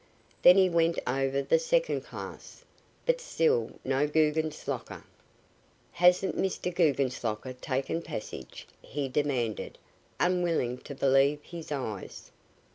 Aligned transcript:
Then 0.41 0.55
he 0.57 0.67
went 0.67 0.97
over 1.05 1.43
the 1.43 1.59
second 1.59 2.01
class, 2.01 2.65
but 3.05 3.21
still 3.21 3.69
no 3.85 4.07
Guggenslocker. 4.07 5.03
"Hasn't 5.91 6.35
Mr. 6.35 6.73
Guggenslocker 6.73 7.53
taken 7.61 8.01
passage?" 8.01 8.67
he 8.81 9.07
demanded, 9.07 9.77
unwilling 10.19 10.79
to 10.79 10.95
believe 10.95 11.39
his 11.43 11.71
eyes. 11.71 12.31